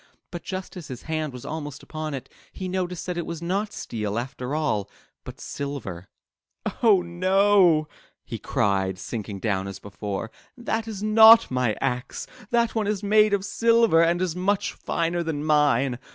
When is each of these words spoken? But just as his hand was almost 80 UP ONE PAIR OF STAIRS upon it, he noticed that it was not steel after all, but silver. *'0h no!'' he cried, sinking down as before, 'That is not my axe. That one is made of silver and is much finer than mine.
But 0.31 0.41
just 0.41 0.75
as 0.75 0.87
his 0.87 1.03
hand 1.03 1.31
was 1.31 1.45
almost 1.45 1.83
80 1.83 1.83
UP 1.83 1.93
ONE 1.93 2.11
PAIR 2.13 2.17
OF 2.17 2.23
STAIRS 2.23 2.35
upon 2.35 2.35
it, 2.35 2.59
he 2.59 2.67
noticed 2.67 3.05
that 3.05 3.17
it 3.19 3.25
was 3.27 3.41
not 3.43 3.71
steel 3.71 4.17
after 4.17 4.55
all, 4.55 4.89
but 5.23 5.39
silver. 5.39 6.09
*'0h 6.65 7.05
no!'' 7.05 7.87
he 8.25 8.39
cried, 8.39 8.97
sinking 8.97 9.39
down 9.39 9.67
as 9.67 9.77
before, 9.77 10.31
'That 10.57 10.87
is 10.87 11.03
not 11.03 11.51
my 11.51 11.75
axe. 11.79 12.25
That 12.49 12.73
one 12.73 12.87
is 12.87 13.03
made 13.03 13.35
of 13.35 13.45
silver 13.45 14.01
and 14.01 14.23
is 14.23 14.35
much 14.35 14.73
finer 14.73 15.21
than 15.21 15.45
mine. 15.45 15.99